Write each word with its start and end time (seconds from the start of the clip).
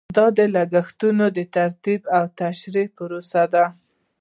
دا 0.17 0.25
د 0.37 0.39
لګښتونو 0.55 1.25
د 1.37 1.39
ترتیب 1.55 2.01
او 2.17 2.23
تشریح 2.39 2.87
پروسه 2.97 3.43
ده. 3.53 3.65